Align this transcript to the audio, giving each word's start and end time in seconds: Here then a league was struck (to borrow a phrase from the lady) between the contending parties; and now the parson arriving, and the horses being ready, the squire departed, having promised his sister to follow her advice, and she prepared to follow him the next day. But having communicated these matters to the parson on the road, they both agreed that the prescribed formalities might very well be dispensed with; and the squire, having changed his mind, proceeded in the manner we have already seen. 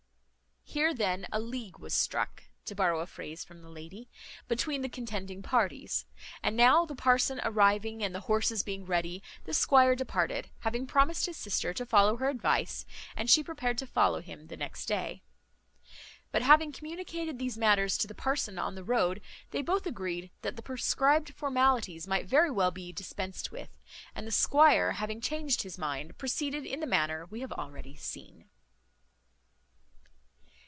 Here 0.63 0.93
then 0.93 1.27
a 1.33 1.39
league 1.41 1.79
was 1.79 1.93
struck 1.93 2.43
(to 2.63 2.73
borrow 2.75 3.01
a 3.01 3.05
phrase 3.05 3.43
from 3.43 3.61
the 3.61 3.67
lady) 3.69 4.07
between 4.47 4.81
the 4.83 4.87
contending 4.87 5.41
parties; 5.41 6.05
and 6.41 6.55
now 6.55 6.85
the 6.85 6.95
parson 6.95 7.41
arriving, 7.43 8.01
and 8.01 8.15
the 8.15 8.21
horses 8.21 8.63
being 8.63 8.85
ready, 8.85 9.21
the 9.43 9.53
squire 9.53 9.97
departed, 9.97 10.49
having 10.59 10.87
promised 10.87 11.25
his 11.25 11.35
sister 11.35 11.73
to 11.73 11.85
follow 11.85 12.15
her 12.17 12.29
advice, 12.29 12.85
and 13.17 13.29
she 13.29 13.43
prepared 13.43 13.77
to 13.79 13.85
follow 13.87 14.21
him 14.21 14.47
the 14.47 14.55
next 14.55 14.85
day. 14.85 15.21
But 16.31 16.41
having 16.43 16.71
communicated 16.71 17.37
these 17.37 17.57
matters 17.57 17.97
to 17.97 18.07
the 18.07 18.15
parson 18.15 18.57
on 18.57 18.75
the 18.75 18.83
road, 18.85 19.19
they 19.49 19.61
both 19.61 19.85
agreed 19.85 20.31
that 20.41 20.55
the 20.55 20.61
prescribed 20.63 21.33
formalities 21.33 22.07
might 22.07 22.27
very 22.27 22.51
well 22.51 22.71
be 22.71 22.93
dispensed 22.93 23.51
with; 23.51 23.77
and 24.15 24.25
the 24.25 24.31
squire, 24.31 24.93
having 24.93 25.19
changed 25.19 25.63
his 25.63 25.77
mind, 25.77 26.17
proceeded 26.17 26.65
in 26.65 26.79
the 26.79 26.87
manner 26.87 27.25
we 27.25 27.41
have 27.41 27.51
already 27.51 27.97
seen. 27.97 28.45